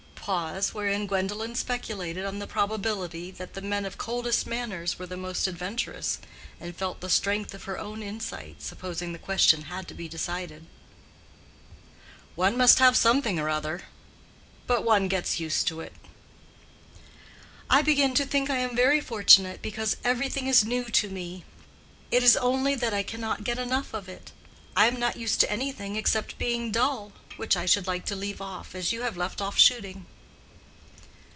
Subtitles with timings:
[0.23, 5.17] (Pause, wherein Gwendolen speculated on the probability that the men of coldest manners were the
[5.17, 6.19] most adventurous,
[6.59, 10.67] and felt the strength of her own insight, supposing the question had to be decided.)
[12.35, 13.85] "One must have something or other.
[14.67, 15.93] But one gets used to it."
[17.67, 21.45] "I begin to think I am very fortunate, because everything is new to me:
[22.11, 24.31] it is only that I can't get enough of it.
[24.77, 28.39] I am not used to anything except being dull, which I should like to leave
[28.41, 30.05] off as you have left off shooting."